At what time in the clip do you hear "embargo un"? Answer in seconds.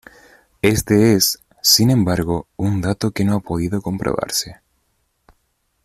1.91-2.81